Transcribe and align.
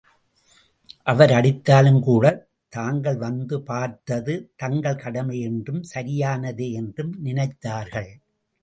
அவர் 1.03 1.31
அடித்தாலும் 1.31 1.99
கூடத் 1.99 2.49
தாங்கள் 2.69 3.17
வந்து 3.17 3.61
பார்த்தது 3.61 4.53
தங்கள் 4.55 4.95
கடமை 4.95 5.39
என்றும் 5.39 5.83
சரியானதே 5.93 6.69
யென்றும் 6.71 7.13
நினைத்தார்கள். 7.25 8.11